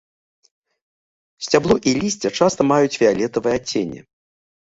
Сцябло 1.47 1.75
і 1.91 1.93
лісце 1.99 2.29
часта 2.41 2.61
маюць 2.71 2.97
фіялетавае 2.99 3.55
адценне. 3.61 4.01